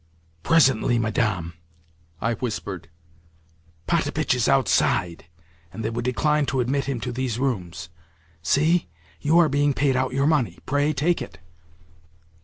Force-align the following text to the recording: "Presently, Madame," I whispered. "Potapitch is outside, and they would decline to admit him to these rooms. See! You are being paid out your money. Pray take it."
"Presently, 0.41 0.97
Madame," 0.97 1.53
I 2.21 2.33
whispered. 2.33 2.89
"Potapitch 3.85 4.33
is 4.33 4.47
outside, 4.49 5.25
and 5.71 5.85
they 5.85 5.91
would 5.91 6.05
decline 6.05 6.47
to 6.47 6.59
admit 6.59 6.85
him 6.85 6.99
to 7.01 7.11
these 7.11 7.37
rooms. 7.37 7.89
See! 8.41 8.87
You 9.21 9.37
are 9.37 9.47
being 9.47 9.75
paid 9.75 9.95
out 9.95 10.13
your 10.13 10.25
money. 10.25 10.57
Pray 10.65 10.91
take 10.91 11.21
it." 11.21 11.37